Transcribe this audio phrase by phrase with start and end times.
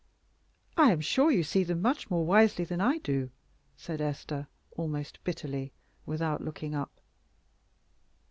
[0.77, 3.29] "I am sure you see them much more wisely than I do!"
[3.77, 5.73] said Esther, almost bitterly,
[6.07, 6.99] without looking up.